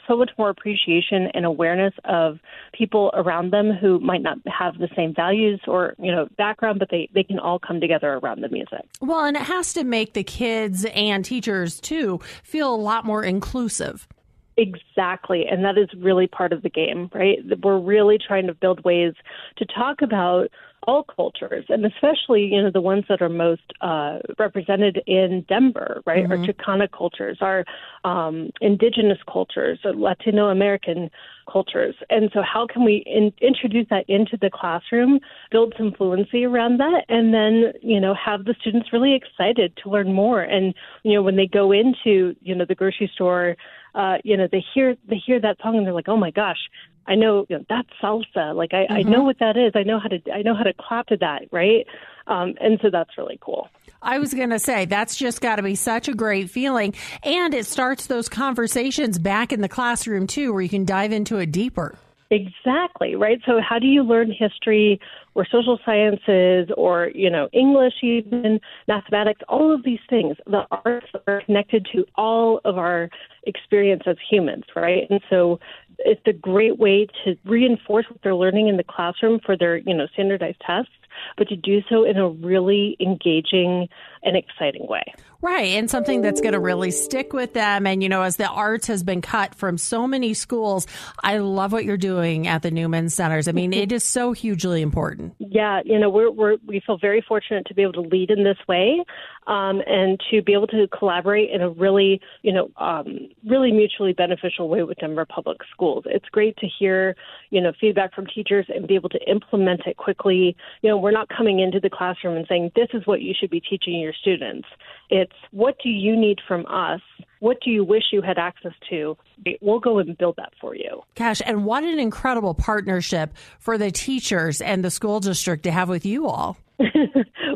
so 0.07 0.15
much 0.15 0.31
more 0.37 0.49
appreciation 0.49 1.27
and 1.33 1.45
awareness 1.45 1.93
of 2.05 2.39
people 2.73 3.11
around 3.13 3.51
them 3.51 3.71
who 3.73 3.99
might 3.99 4.21
not 4.21 4.37
have 4.47 4.77
the 4.77 4.87
same 4.95 5.13
values 5.13 5.59
or, 5.67 5.93
you 5.99 6.11
know, 6.11 6.29
background, 6.37 6.79
but 6.79 6.89
they, 6.89 7.09
they 7.13 7.23
can 7.23 7.37
all 7.37 7.59
come 7.59 7.81
together 7.81 8.13
around 8.13 8.41
the 8.41 8.49
music. 8.49 8.85
Well, 9.01 9.25
and 9.25 9.35
it 9.35 9.43
has 9.43 9.73
to 9.73 9.83
make 9.83 10.13
the 10.13 10.23
kids 10.23 10.85
and 10.85 11.25
teachers 11.25 11.81
too 11.81 12.21
feel 12.43 12.73
a 12.73 12.77
lot 12.77 13.03
more 13.03 13.23
inclusive. 13.23 14.07
Exactly. 14.55 15.45
And 15.45 15.63
that 15.65 15.77
is 15.77 15.87
really 15.97 16.27
part 16.27 16.51
of 16.51 16.63
the 16.63 16.69
game, 16.69 17.11
right? 17.13 17.37
We're 17.61 17.77
really 17.77 18.17
trying 18.17 18.47
to 18.47 18.53
build 18.55 18.83
ways 18.83 19.13
to 19.57 19.65
talk 19.65 20.01
about 20.01 20.47
all 20.87 21.03
cultures, 21.03 21.65
and 21.67 21.85
especially 21.85 22.45
you 22.45 22.61
know 22.61 22.71
the 22.71 22.81
ones 22.81 23.03
that 23.09 23.21
are 23.21 23.29
most 23.29 23.73
uh, 23.81 24.19
represented 24.39 25.01
in 25.05 25.45
Denver, 25.49 26.01
right? 26.05 26.23
Mm-hmm. 26.23 26.31
Our 26.31 26.37
Chicana 26.37 26.87
cultures, 26.89 27.37
our 27.41 27.65
um, 28.05 28.49
indigenous 28.61 29.17
cultures, 29.31 29.79
Latino 29.83 30.47
American 30.47 31.11
cultures, 31.51 31.95
and 32.09 32.31
so 32.33 32.41
how 32.41 32.65
can 32.65 32.85
we 32.85 33.03
in- 33.05 33.33
introduce 33.41 33.87
that 33.89 34.05
into 34.07 34.37
the 34.41 34.49
classroom, 34.49 35.19
build 35.51 35.73
some 35.77 35.91
fluency 35.91 36.45
around 36.45 36.77
that, 36.79 37.03
and 37.09 37.33
then 37.33 37.73
you 37.81 37.99
know 37.99 38.15
have 38.15 38.45
the 38.45 38.55
students 38.61 38.93
really 38.93 39.13
excited 39.13 39.77
to 39.83 39.89
learn 39.89 40.13
more, 40.13 40.41
and 40.41 40.73
you 41.03 41.13
know 41.13 41.21
when 41.21 41.35
they 41.35 41.47
go 41.47 41.73
into 41.73 42.33
you 42.41 42.55
know 42.55 42.65
the 42.67 42.75
grocery 42.75 43.11
store. 43.13 43.55
Uh, 43.95 44.17
you 44.23 44.37
know, 44.37 44.47
they 44.51 44.63
hear 44.75 44.95
they 45.09 45.15
hear 45.25 45.41
that 45.41 45.57
song 45.59 45.75
and 45.75 45.83
they're 45.83 45.93
like, 45.93 46.07
"Oh 46.07 46.17
my 46.17 46.29
gosh, 46.29 46.59
I 47.07 47.15
know, 47.15 47.45
you 47.49 47.57
know 47.57 47.65
that's 47.69 47.89
salsa. 48.01 48.55
Like 48.55 48.73
I, 48.73 48.83
mm-hmm. 48.83 48.93
I 48.93 49.01
know 49.03 49.23
what 49.23 49.39
that 49.39 49.57
is. 49.57 49.71
I 49.75 49.83
know 49.83 49.99
how 49.99 50.09
to 50.09 50.19
I 50.31 50.41
know 50.41 50.55
how 50.55 50.63
to 50.63 50.73
clap 50.73 51.07
to 51.07 51.17
that, 51.17 51.43
right? 51.51 51.85
Um, 52.27 52.55
and 52.59 52.77
so 52.81 52.89
that's 52.91 53.17
really 53.17 53.39
cool. 53.41 53.69
I 54.01 54.19
was 54.19 54.33
going 54.33 54.49
to 54.49 54.59
say 54.59 54.85
that's 54.85 55.15
just 55.15 55.41
got 55.41 55.55
to 55.55 55.63
be 55.63 55.75
such 55.75 56.07
a 56.07 56.13
great 56.13 56.49
feeling, 56.49 56.93
and 57.23 57.53
it 57.53 57.65
starts 57.65 58.07
those 58.07 58.29
conversations 58.29 59.17
back 59.17 59.51
in 59.51 59.61
the 59.61 59.69
classroom 59.69 60.27
too, 60.27 60.53
where 60.53 60.61
you 60.61 60.69
can 60.69 60.85
dive 60.85 61.11
into 61.11 61.37
it 61.37 61.51
deeper. 61.51 61.97
Exactly, 62.29 63.15
right? 63.15 63.39
So 63.45 63.61
how 63.61 63.79
do 63.79 63.87
you 63.87 64.03
learn 64.03 64.31
history 64.31 64.99
or 65.37 65.45
social 65.51 65.79
sciences 65.85 66.67
or, 66.75 67.11
you 67.13 67.29
know, 67.29 67.47
English 67.53 67.93
even, 68.01 68.59
mathematics, 68.87 69.39
all 69.47 69.71
of 69.71 69.83
these 69.83 69.99
things. 70.09 70.35
The 70.47 70.65
arts 70.83 71.05
are 71.27 71.43
connected 71.45 71.87
to 71.93 72.05
all 72.15 72.59
of 72.65 72.79
our 72.79 73.09
experience 73.43 74.01
as 74.07 74.17
humans, 74.29 74.63
right? 74.75 75.03
And 75.11 75.21
so 75.29 75.59
it's 75.99 76.21
a 76.25 76.33
great 76.33 76.77
way 76.77 77.07
to 77.23 77.35
reinforce 77.45 78.05
what 78.09 78.21
they're 78.23 78.35
learning 78.35 78.67
in 78.67 78.77
the 78.77 78.83
classroom 78.83 79.39
for 79.43 79.57
their, 79.57 79.77
you 79.77 79.93
know, 79.93 80.07
standardized 80.13 80.61
tests, 80.65 80.91
but 81.37 81.47
to 81.49 81.55
do 81.55 81.81
so 81.89 82.03
in 82.03 82.17
a 82.17 82.29
really 82.29 82.95
engaging 82.99 83.89
and 84.23 84.37
exciting 84.37 84.87
way. 84.87 85.03
Right. 85.41 85.73
And 85.73 85.89
something 85.89 86.21
that's 86.21 86.41
going 86.41 86.53
to 86.53 86.59
really 86.59 86.91
stick 86.91 87.31
with 87.31 87.53
them. 87.53 87.85
And, 87.85 88.01
you 88.01 88.09
know, 88.09 88.23
as 88.23 88.37
the 88.37 88.47
arts 88.47 88.87
has 88.87 89.03
been 89.03 89.21
cut 89.21 89.53
from 89.53 89.77
so 89.77 90.07
many 90.07 90.33
schools, 90.33 90.87
I 91.23 91.37
love 91.37 91.71
what 91.71 91.85
you're 91.85 91.95
doing 91.95 92.47
at 92.47 92.63
the 92.63 92.71
Newman 92.71 93.09
Centers. 93.09 93.47
I 93.47 93.51
mean, 93.51 93.71
it 93.71 93.91
is 93.91 94.03
so 94.03 94.31
hugely 94.31 94.81
important. 94.81 95.35
Yeah. 95.37 95.81
You 95.85 95.99
know, 95.99 96.09
we're, 96.09 96.31
we're, 96.31 96.57
we 96.65 96.81
feel 96.85 96.97
very 96.97 97.23
fortunate 97.27 97.67
to 97.67 97.75
be 97.75 97.83
able 97.83 97.93
to 97.93 98.01
lead 98.01 98.31
in 98.31 98.43
this 98.43 98.57
way 98.67 99.03
um, 99.47 99.81
and 99.85 100.19
to 100.31 100.41
be 100.41 100.53
able 100.53 100.67
to 100.67 100.87
collaborate 100.87 101.51
in 101.51 101.61
a 101.61 101.69
really, 101.69 102.19
you 102.41 102.51
know, 102.51 102.69
um, 102.77 103.29
really 103.45 103.71
mutually 103.71 104.13
beneficial 104.13 104.69
way 104.69 104.83
with 104.83 104.97
Denver 104.97 105.25
Public 105.25 105.59
Schools. 105.71 106.03
It's 106.07 106.27
great 106.29 106.57
to 106.57 106.67
hear, 106.67 107.15
you 107.49 107.61
know, 107.61 107.71
feedback 107.79 108.13
from 108.13 108.25
teachers 108.27 108.65
and 108.73 108.87
be 108.87 108.95
able 108.95 109.09
to 109.09 109.19
implement 109.29 109.81
it 109.85 109.97
quickly. 109.97 110.55
You 110.81 110.89
know, 110.89 110.97
we're 110.97 111.11
not 111.11 111.29
coming 111.29 111.59
into 111.59 111.79
the 111.79 111.89
classroom 111.89 112.35
and 112.35 112.45
saying, 112.49 112.71
this 112.75 112.89
is 112.93 113.05
what 113.05 113.21
you 113.21 113.33
should 113.39 113.49
be 113.49 113.61
teaching 113.61 113.99
your 113.99 114.13
students. 114.13 114.67
It's 115.09 115.33
what 115.51 115.77
do 115.83 115.89
you 115.89 116.15
need 116.15 116.39
from 116.47 116.65
us? 116.67 117.01
What 117.39 117.57
do 117.63 117.69
you 117.69 117.83
wish 117.83 118.03
you 118.11 118.21
had 118.21 118.37
access 118.37 118.73
to? 118.89 119.15
We'll 119.61 119.79
go 119.79 119.99
and 119.99 120.17
build 120.17 120.35
that 120.37 120.53
for 120.59 120.75
you. 120.75 121.03
Gosh, 121.15 121.41
and 121.45 121.65
what 121.65 121.83
an 121.83 121.99
incredible 121.99 122.53
partnership 122.53 123.33
for 123.59 123.77
the 123.77 123.91
teachers 123.91 124.59
and 124.59 124.83
the 124.83 124.89
school 124.89 125.19
district 125.19 125.63
to 125.63 125.71
have 125.71 125.87
with 125.87 126.05
you 126.05 126.27
all. 126.27 126.57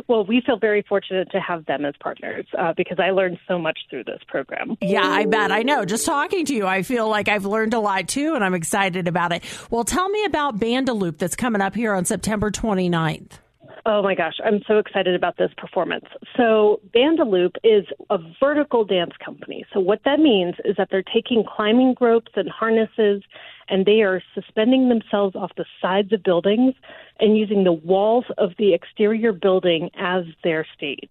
well, 0.08 0.26
we 0.26 0.42
feel 0.46 0.58
very 0.58 0.84
fortunate 0.88 1.30
to 1.32 1.40
have 1.40 1.66
them 1.66 1.86
as 1.86 1.94
partners 2.00 2.46
uh, 2.58 2.74
because 2.76 3.00
I 3.00 3.12
learned 3.12 3.38
so 3.48 3.60
much 3.60 3.78
through 3.90 4.06
this 4.06 4.20
program. 4.28 4.78
Yeah, 4.82 5.06
I 5.06 5.26
bet. 5.26 5.52
I 5.52 5.62
know. 5.62 5.86
Just 5.86 6.06
talking 6.06 6.46
to 6.46 6.56
you, 6.56 6.66
I 6.66 6.82
feel 6.84 7.08
like 7.08 7.28
I've 7.28 7.46
learned 7.46 7.74
a 7.74 7.80
lot 7.80 8.08
too, 8.08 8.34
and 8.36 8.44
I'm 8.44 8.56
excited 8.56 9.08
about 9.08 9.32
it. 9.32 9.44
Well, 9.70 9.84
tell 9.84 10.10
me 10.10 10.26
about 10.26 10.60
Bandaloop 10.60 11.18
that's 11.18 11.36
coming 11.36 11.62
up 11.62 11.76
here 11.76 11.94
on 11.94 12.06
September 12.06 12.50
29th. 12.52 13.34
Oh 13.84 14.04
my 14.04 14.14
gosh, 14.14 14.36
I'm 14.46 14.62
so 14.68 14.78
excited 14.78 15.16
about 15.16 15.38
this 15.38 15.50
performance. 15.58 16.06
So, 16.38 16.80
Bandaloop 16.94 17.56
is 17.64 17.86
a 18.12 18.20
vertical 18.40 18.86
dance 18.86 19.14
company. 19.24 19.66
So, 19.74 19.80
what 19.80 20.02
that 20.06 20.20
means 20.20 20.56
is 20.64 20.76
that 20.78 20.90
they're 20.92 21.02
taking 21.02 21.44
climbing 21.44 21.96
ropes 22.00 22.32
and 22.36 22.48
harnesses 22.48 23.24
and 23.70 23.86
they 23.86 24.02
are 24.02 24.22
suspending 24.36 24.90
themselves 24.90 25.36
off 25.36 25.52
the 25.58 25.66
sides 25.82 26.14
of 26.14 26.22
buildings 26.22 26.76
and 27.20 27.38
using 27.38 27.64
the 27.64 27.74
walls 27.74 28.26
of 28.38 28.52
the 28.60 28.74
exterior 28.74 29.32
building 29.32 29.90
as 29.98 30.26
their 30.44 30.66
stage. 30.78 31.10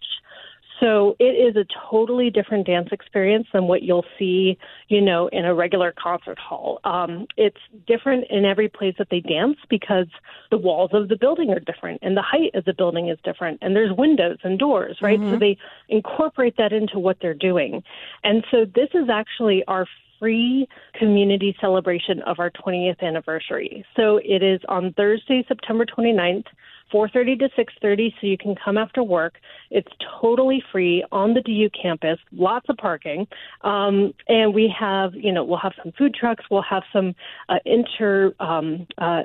So 0.81 1.15
it 1.19 1.23
is 1.23 1.55
a 1.55 1.65
totally 1.89 2.31
different 2.31 2.65
dance 2.65 2.89
experience 2.91 3.47
than 3.53 3.67
what 3.67 3.83
you'll 3.83 4.05
see, 4.17 4.57
you 4.87 4.99
know, 4.99 5.27
in 5.27 5.45
a 5.45 5.53
regular 5.53 5.93
concert 6.01 6.39
hall. 6.39 6.79
Um, 6.83 7.27
it's 7.37 7.59
different 7.85 8.25
in 8.31 8.45
every 8.45 8.67
place 8.67 8.95
that 8.97 9.09
they 9.11 9.19
dance 9.19 9.57
because 9.69 10.07
the 10.49 10.57
walls 10.57 10.89
of 10.93 11.07
the 11.07 11.15
building 11.15 11.51
are 11.51 11.59
different 11.59 11.99
and 12.01 12.17
the 12.17 12.23
height 12.23 12.55
of 12.55 12.65
the 12.65 12.73
building 12.73 13.09
is 13.09 13.19
different 13.23 13.59
and 13.61 13.75
there's 13.75 13.95
windows 13.95 14.39
and 14.43 14.57
doors, 14.57 14.97
right? 15.01 15.19
Mm-hmm. 15.19 15.33
So 15.33 15.39
they 15.39 15.57
incorporate 15.87 16.57
that 16.57 16.73
into 16.73 16.97
what 16.97 17.17
they're 17.21 17.33
doing. 17.35 17.83
And 18.23 18.43
so 18.49 18.65
this 18.65 18.89
is 18.95 19.07
actually 19.07 19.63
our 19.67 19.85
free 20.19 20.67
community 20.97 21.55
celebration 21.59 22.21
of 22.23 22.39
our 22.39 22.51
20th 22.51 23.01
anniversary. 23.01 23.85
So 23.95 24.19
it 24.23 24.43
is 24.43 24.61
on 24.69 24.93
Thursday, 24.93 25.43
September 25.47 25.85
29th 25.85 26.45
4:30 26.91 27.39
to 27.39 27.49
6:30 27.55 28.13
so 28.19 28.27
you 28.27 28.37
can 28.37 28.55
come 28.55 28.77
after 28.77 29.03
work. 29.03 29.35
It's 29.69 29.91
totally 30.19 30.63
free 30.71 31.03
on 31.11 31.33
the 31.33 31.41
DU 31.41 31.69
campus, 31.69 32.19
lots 32.31 32.67
of 32.69 32.77
parking. 32.77 33.27
Um, 33.61 34.13
and 34.27 34.53
we 34.53 34.73
have, 34.77 35.13
you 35.15 35.31
know, 35.31 35.43
we'll 35.43 35.59
have 35.59 35.73
some 35.81 35.91
food 35.97 36.13
trucks, 36.13 36.45
we'll 36.51 36.61
have 36.61 36.83
some 36.91 37.15
uh, 37.49 37.59
inter 37.65 38.33
um, 38.39 38.87
uh, 38.97 39.23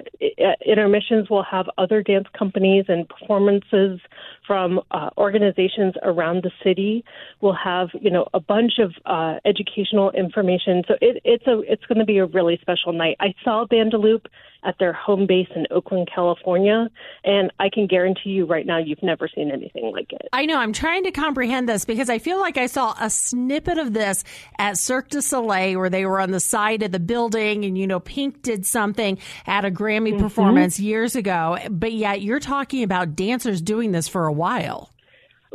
intermissions, 0.65 1.29
we'll 1.31 1.43
have 1.43 1.67
other 1.79 2.03
dance 2.03 2.29
companies 2.39 2.85
and 2.89 3.09
performances 3.09 4.01
from 4.47 4.81
uh, 4.91 5.11
organizations 5.19 5.95
around 6.03 6.45
the 6.45 6.53
city. 6.63 7.05
We'll 7.41 7.55
have, 7.63 7.89
you 8.01 8.11
know, 8.11 8.29
a 8.35 8.41
bunch 8.41 8.79
of 8.79 8.93
uh, 9.05 9.39
educational 9.45 10.11
information. 10.13 10.85
So 10.87 10.95
it, 11.01 11.21
it's 11.25 11.47
a 11.47 11.61
it's 11.61 11.85
going 11.87 11.99
to 11.99 12.05
be 12.05 12.19
a 12.19 12.27
really 12.27 12.59
special 12.61 12.93
night. 12.93 13.17
I 13.21 13.35
saw 13.43 13.67
Bandaloop 13.67 14.27
at 14.67 14.79
their 14.79 14.93
home 14.93 15.27
base 15.27 15.49
in 15.55 15.67
Oakland, 15.71 16.09
California. 16.13 16.91
And 17.25 17.53
I 17.59 17.71
can 17.73 17.87
guarantee 17.87 18.31
you 18.31 18.45
right 18.45 18.67
now, 18.67 18.79
you've 18.79 19.03
never 19.03 19.29
seen 19.33 19.51
anything 19.51 19.93
like 19.93 20.13
it. 20.13 20.29
I 20.33 20.45
know. 20.45 20.59
I'm 20.59 20.73
trying 20.73 21.05
to 21.05 21.13
comprehend 21.13 21.69
this 21.69 21.85
because 21.85 22.11
I 22.11 22.19
feel 22.19 22.41
like 22.41 22.59
I 22.59 22.67
saw 22.67 22.95
a 23.01 23.09
snippet 23.09 23.79
of 23.79 23.93
this 23.93 24.25
at 24.59 24.77
Cirque 24.77 25.09
du 25.09 25.23
Soleil 25.23 25.79
where 25.79 25.89
they 25.89 26.05
were 26.05 26.21
on 26.21 26.33
the 26.33 26.41
side 26.41 26.83
of 26.83 26.93
the 26.93 27.01
building 27.01 27.65
and, 27.65 27.79
you 27.79 27.87
know, 27.87 28.01
Pink 28.01 28.43
did 28.43 28.67
something 28.67 29.19
at 29.47 29.65
a 29.65 29.71
Grammy 29.71 30.13
mm-hmm. 30.13 30.23
performance 30.23 30.81
years 30.81 31.17
ago. 31.17 31.59
But 31.71 31.93
yet 31.93 32.21
you're 32.23 32.41
talking 32.41 32.83
about 32.83 33.15
dancers 33.15 33.63
doing 33.63 33.93
this 33.93 34.09
for 34.09 34.27
a 34.27 34.33
while. 34.33 34.91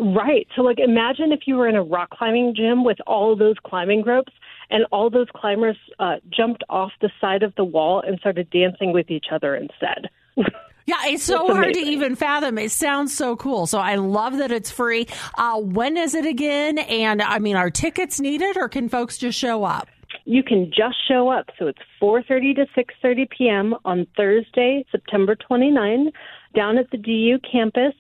Right. 0.02 0.48
So, 0.56 0.64
like, 0.64 0.80
imagine 0.80 1.32
if 1.32 1.42
you 1.46 1.56
were 1.56 1.68
in 1.68 1.76
a 1.76 1.84
rock 1.84 2.10
climbing 2.10 2.56
gym 2.56 2.84
with 2.84 2.98
all 3.06 3.36
those 3.36 3.56
climbing 3.64 4.04
ropes 4.04 4.34
and 4.72 4.86
all 4.92 5.12
those 5.12 5.28
climbers 5.36 5.78
uh, 6.00 6.16
jumped 6.36 6.64
off 6.70 6.92
the 7.02 7.12
side 7.22 7.44
of 7.44 7.54
the 7.56 7.64
wall 7.64 8.02
and 8.06 8.18
started 8.20 8.50
dancing 8.50 8.94
with 8.94 9.12
each 9.12 9.28
other 9.32 9.56
instead. 9.56 10.10
Yeah, 10.88 10.96
it's 11.06 11.24
so 11.24 11.46
it's 11.46 11.54
hard 11.54 11.74
to 11.76 11.80
even 11.80 12.16
fathom. 12.16 12.58
It 12.58 12.72
sounds 12.72 13.16
so 13.16 13.36
cool. 13.36 13.68
So 13.68 13.78
I 13.78 13.96
love 13.96 14.40
that 14.40 14.52
it's 14.52 14.72
free. 14.72 15.08
Uh, 15.38 15.60
when 15.60 15.96
is 15.96 16.16
it 16.16 16.26
again? 16.26 16.80
And 16.80 17.22
I 17.22 17.38
mean, 17.38 17.56
are 17.56 17.70
tickets 17.70 18.20
needed, 18.20 18.58
or 18.58 18.68
can 18.68 18.90
folks 18.90 19.20
just 19.20 19.38
show 19.38 19.64
up? 19.64 19.88
You 20.26 20.42
can 20.44 20.72
just 20.76 20.96
show 21.08 21.30
up. 21.30 21.50
So 21.60 21.68
it's 21.68 21.80
4:30 22.02 22.56
to 22.56 22.66
6:30 22.76 23.30
p.m. 23.30 23.76
on 23.86 24.08
Thursday, 24.18 24.84
September 24.92 25.36
29, 25.36 26.12
down 26.54 26.78
at 26.78 26.90
the 26.92 26.98
DU 26.98 27.40
campus. 27.50 27.94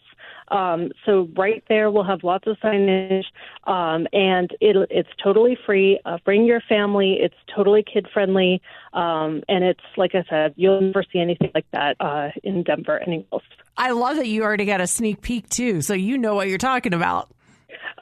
Um, 0.49 0.91
so 1.05 1.29
right 1.37 1.63
there, 1.69 1.89
we'll 1.89 2.03
have 2.03 2.23
lots 2.23 2.45
of 2.45 2.57
signage, 2.57 3.23
um, 3.63 4.05
and 4.11 4.51
it, 4.59 4.75
it's 4.91 5.09
totally 5.23 5.57
free. 5.65 5.97
Uh, 6.03 6.17
bring 6.25 6.43
your 6.43 6.59
family. 6.67 7.17
It's 7.21 7.35
totally 7.55 7.83
kid 7.83 8.07
friendly, 8.13 8.61
um, 8.91 9.43
and 9.47 9.63
it's 9.63 9.79
like 9.95 10.13
I 10.13 10.25
said, 10.29 10.53
you'll 10.57 10.81
never 10.81 11.05
see 11.11 11.19
anything 11.19 11.51
like 11.55 11.65
that 11.71 11.95
uh, 12.01 12.29
in 12.43 12.63
Denver 12.63 12.99
anywhere 12.99 13.25
else. 13.31 13.43
I 13.77 13.91
love 13.91 14.17
that 14.17 14.27
you 14.27 14.43
already 14.43 14.65
got 14.65 14.81
a 14.81 14.87
sneak 14.87 15.21
peek 15.21 15.47
too, 15.47 15.81
so 15.81 15.93
you 15.93 16.17
know 16.17 16.35
what 16.35 16.49
you're 16.49 16.57
talking 16.57 16.93
about. 16.93 17.29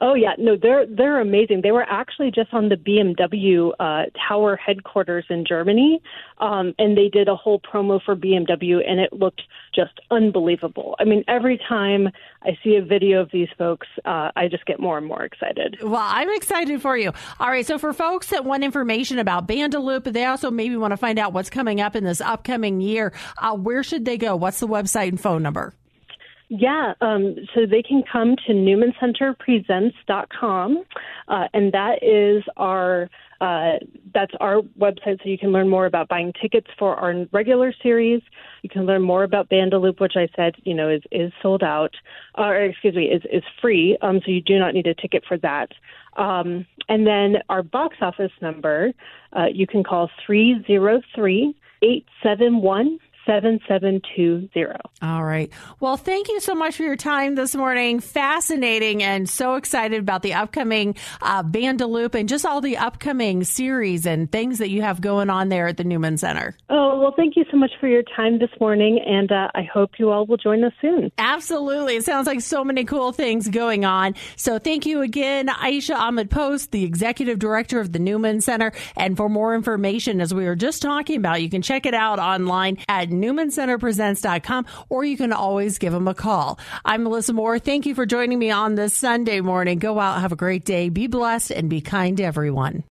Oh 0.00 0.14
yeah, 0.14 0.32
no, 0.38 0.56
they're 0.56 0.86
they're 0.86 1.20
amazing. 1.20 1.60
They 1.62 1.72
were 1.72 1.86
actually 1.88 2.30
just 2.30 2.52
on 2.52 2.68
the 2.68 2.76
BMW 2.76 3.70
uh, 3.78 4.10
tower 4.28 4.56
headquarters 4.56 5.24
in 5.28 5.44
Germany, 5.46 6.00
um, 6.38 6.74
and 6.78 6.96
they 6.96 7.08
did 7.08 7.28
a 7.28 7.36
whole 7.36 7.60
promo 7.60 8.00
for 8.02 8.16
BMW, 8.16 8.78
and 8.86 9.00
it 9.00 9.12
looked 9.12 9.42
just 9.74 9.92
unbelievable. 10.10 10.96
I 10.98 11.04
mean, 11.04 11.24
every 11.28 11.60
time 11.68 12.08
I 12.42 12.58
see 12.64 12.76
a 12.76 12.82
video 12.82 13.20
of 13.20 13.30
these 13.32 13.48
folks, 13.58 13.86
uh, 14.04 14.30
I 14.34 14.48
just 14.48 14.64
get 14.66 14.80
more 14.80 14.98
and 14.98 15.06
more 15.06 15.22
excited. 15.22 15.76
Well, 15.82 16.00
I'm 16.02 16.30
excited 16.30 16.80
for 16.80 16.96
you. 16.96 17.12
All 17.38 17.48
right, 17.48 17.66
so 17.66 17.78
for 17.78 17.92
folks 17.92 18.28
that 18.28 18.44
want 18.44 18.64
information 18.64 19.18
about 19.18 19.46
Bandaloop, 19.46 20.12
they 20.12 20.24
also 20.24 20.50
maybe 20.50 20.76
want 20.76 20.92
to 20.92 20.96
find 20.96 21.18
out 21.18 21.32
what's 21.32 21.50
coming 21.50 21.80
up 21.80 21.94
in 21.94 22.04
this 22.04 22.20
upcoming 22.20 22.80
year. 22.80 23.12
Uh, 23.38 23.54
where 23.54 23.82
should 23.82 24.04
they 24.04 24.16
go? 24.16 24.36
What's 24.36 24.60
the 24.60 24.68
website 24.68 25.08
and 25.08 25.20
phone 25.20 25.42
number? 25.42 25.74
Yeah, 26.52 26.94
um, 27.00 27.36
so 27.54 27.64
they 27.64 27.80
can 27.80 28.02
come 28.12 28.34
to 28.48 28.52
newmancenterpresents.com, 28.52 30.84
uh, 31.28 31.48
and 31.54 31.72
that 31.72 32.02
is 32.02 32.42
our 32.56 33.08
uh, 33.40 33.74
that's 34.12 34.32
our 34.40 34.60
website. 34.78 35.22
So 35.22 35.28
you 35.28 35.38
can 35.38 35.52
learn 35.52 35.68
more 35.68 35.86
about 35.86 36.08
buying 36.08 36.32
tickets 36.42 36.66
for 36.76 36.96
our 36.96 37.24
regular 37.30 37.72
series. 37.80 38.20
You 38.62 38.68
can 38.68 38.84
learn 38.84 39.02
more 39.02 39.22
about 39.22 39.48
Bandaloop, 39.48 40.00
which 40.00 40.14
I 40.16 40.26
said 40.34 40.56
you 40.64 40.74
know 40.74 40.90
is 40.90 41.02
is 41.12 41.32
sold 41.40 41.62
out, 41.62 41.94
or 42.36 42.56
excuse 42.56 42.96
me, 42.96 43.04
is 43.04 43.22
is 43.32 43.44
free. 43.62 43.96
Um, 44.02 44.20
so 44.24 44.32
you 44.32 44.40
do 44.40 44.58
not 44.58 44.74
need 44.74 44.88
a 44.88 44.94
ticket 44.94 45.22
for 45.28 45.38
that. 45.38 45.70
Um, 46.16 46.66
and 46.88 47.06
then 47.06 47.36
our 47.48 47.62
box 47.62 47.98
office 48.00 48.32
number, 48.42 48.90
uh, 49.36 49.46
you 49.54 49.68
can 49.68 49.84
call 49.84 50.10
three 50.26 50.64
zero 50.66 51.00
three 51.14 51.54
eight 51.82 52.06
seven 52.24 52.60
one 52.60 52.98
7720. 53.30 54.76
All 55.02 55.22
right. 55.22 55.52
Well, 55.78 55.96
thank 55.96 56.28
you 56.28 56.40
so 56.40 56.56
much 56.56 56.76
for 56.76 56.82
your 56.82 56.96
time 56.96 57.36
this 57.36 57.54
morning. 57.54 58.00
Fascinating 58.00 59.04
and 59.04 59.28
so 59.28 59.54
excited 59.54 60.00
about 60.00 60.22
the 60.22 60.34
upcoming 60.34 60.96
uh, 61.22 61.44
Bandaloop 61.44 62.16
and 62.16 62.28
just 62.28 62.44
all 62.44 62.60
the 62.60 62.76
upcoming 62.76 63.44
series 63.44 64.04
and 64.04 64.30
things 64.32 64.58
that 64.58 64.70
you 64.70 64.82
have 64.82 65.00
going 65.00 65.30
on 65.30 65.48
there 65.48 65.68
at 65.68 65.76
the 65.76 65.84
Newman 65.84 66.18
Center. 66.18 66.56
Oh, 66.68 66.98
well, 66.98 67.14
thank 67.16 67.36
you 67.36 67.44
so 67.52 67.56
much 67.56 67.70
for 67.78 67.86
your 67.86 68.02
time 68.16 68.40
this 68.40 68.50
morning, 68.60 68.98
and 69.06 69.30
uh, 69.30 69.48
I 69.54 69.62
hope 69.62 69.92
you 69.98 70.10
all 70.10 70.26
will 70.26 70.36
join 70.36 70.64
us 70.64 70.72
soon. 70.80 71.12
Absolutely. 71.16 71.96
It 71.96 72.04
sounds 72.04 72.26
like 72.26 72.40
so 72.40 72.64
many 72.64 72.84
cool 72.84 73.12
things 73.12 73.48
going 73.48 73.84
on. 73.84 74.16
So 74.34 74.58
thank 74.58 74.86
you 74.86 75.02
again, 75.02 75.46
Aisha 75.46 75.94
Ahmad-Post, 75.94 76.72
the 76.72 76.82
Executive 76.82 77.38
Director 77.38 77.78
of 77.78 77.92
the 77.92 78.00
Newman 78.00 78.40
Center. 78.40 78.72
And 78.96 79.16
for 79.16 79.28
more 79.28 79.54
information, 79.54 80.20
as 80.20 80.34
we 80.34 80.46
were 80.46 80.56
just 80.56 80.82
talking 80.82 81.16
about, 81.16 81.42
you 81.42 81.48
can 81.48 81.62
check 81.62 81.86
it 81.86 81.94
out 81.94 82.18
online 82.18 82.78
at 82.88 83.10
newmancenterpresents.com 83.22 84.66
or 84.88 85.04
you 85.04 85.16
can 85.16 85.32
always 85.32 85.78
give 85.78 85.92
them 85.92 86.08
a 86.08 86.14
call. 86.14 86.58
I'm 86.84 87.04
Melissa 87.04 87.32
Moore. 87.32 87.58
Thank 87.58 87.86
you 87.86 87.94
for 87.94 88.06
joining 88.06 88.38
me 88.38 88.50
on 88.50 88.74
this 88.74 88.94
Sunday 88.94 89.40
morning. 89.40 89.78
Go 89.78 89.98
out, 89.98 90.20
have 90.20 90.32
a 90.32 90.36
great 90.36 90.64
day, 90.64 90.88
be 90.88 91.06
blessed, 91.06 91.50
and 91.50 91.68
be 91.70 91.80
kind 91.80 92.16
to 92.16 92.22
everyone. 92.24 92.84